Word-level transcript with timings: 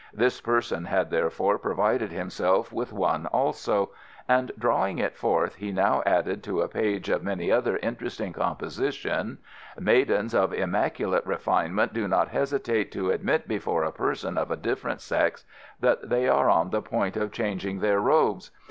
This 0.15 0.41
person 0.41 0.85
had 0.85 1.11
therefore 1.11 1.59
provided 1.59 2.11
himself 2.11 2.73
with 2.73 2.91
one 2.91 3.27
also, 3.27 3.91
and, 4.27 4.51
drawing 4.57 4.97
it 4.97 5.15
forth, 5.15 5.53
he 5.57 5.71
now 5.71 6.01
added 6.07 6.41
to 6.45 6.61
a 6.61 6.67
page 6.67 7.07
of 7.09 7.21
many 7.21 7.51
other 7.51 7.77
interesting 7.83 8.33
compositions: 8.33 9.37
"Maidens 9.79 10.33
of 10.33 10.53
immaculate 10.53 11.23
refinement 11.27 11.93
do 11.93 12.07
not 12.07 12.29
hesitate 12.29 12.91
to 12.93 13.11
admit 13.11 13.47
before 13.47 13.83
a 13.83 13.91
person 13.91 14.39
of 14.39 14.49
a 14.49 14.57
different 14.57 15.01
sex 15.01 15.45
that 15.79 16.09
they 16.09 16.27
are 16.27 16.49
on 16.49 16.71
the 16.71 16.81
point 16.81 17.15
of 17.15 17.31
changing 17.31 17.77
their 17.77 17.99
robes. 17.99 18.49